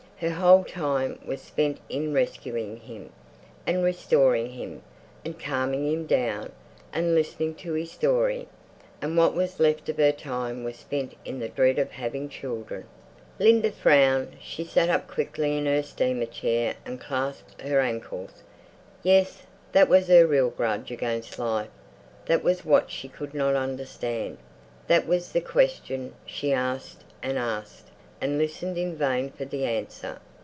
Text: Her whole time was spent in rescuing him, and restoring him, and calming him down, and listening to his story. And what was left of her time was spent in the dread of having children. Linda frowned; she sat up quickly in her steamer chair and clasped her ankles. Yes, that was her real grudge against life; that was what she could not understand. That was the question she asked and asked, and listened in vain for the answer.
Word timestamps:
Her 0.21 0.29
whole 0.29 0.63
time 0.63 1.17
was 1.25 1.41
spent 1.41 1.79
in 1.89 2.13
rescuing 2.13 2.77
him, 2.77 3.09
and 3.65 3.83
restoring 3.83 4.51
him, 4.51 4.83
and 5.25 5.39
calming 5.39 5.91
him 5.91 6.05
down, 6.05 6.51
and 6.93 7.15
listening 7.15 7.55
to 7.55 7.73
his 7.73 7.89
story. 7.91 8.47
And 9.01 9.17
what 9.17 9.33
was 9.33 9.59
left 9.59 9.89
of 9.89 9.97
her 9.97 10.11
time 10.11 10.63
was 10.63 10.75
spent 10.75 11.13
in 11.25 11.39
the 11.39 11.49
dread 11.49 11.79
of 11.79 11.89
having 11.89 12.29
children. 12.29 12.83
Linda 13.39 13.71
frowned; 13.71 14.35
she 14.39 14.63
sat 14.63 14.89
up 14.91 15.07
quickly 15.07 15.57
in 15.57 15.65
her 15.65 15.81
steamer 15.81 16.27
chair 16.27 16.75
and 16.85 17.01
clasped 17.01 17.59
her 17.63 17.79
ankles. 17.79 18.43
Yes, 19.01 19.47
that 19.71 19.89
was 19.89 20.05
her 20.05 20.27
real 20.27 20.51
grudge 20.51 20.91
against 20.91 21.39
life; 21.39 21.67
that 22.27 22.43
was 22.43 22.63
what 22.63 22.91
she 22.91 23.07
could 23.07 23.33
not 23.33 23.55
understand. 23.55 24.37
That 24.85 25.07
was 25.07 25.31
the 25.31 25.41
question 25.41 26.13
she 26.27 26.53
asked 26.53 27.05
and 27.23 27.39
asked, 27.39 27.87
and 28.23 28.37
listened 28.37 28.77
in 28.77 28.95
vain 28.95 29.31
for 29.31 29.45
the 29.45 29.65
answer. 29.65 30.19